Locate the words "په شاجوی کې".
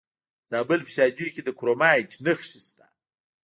0.85-1.41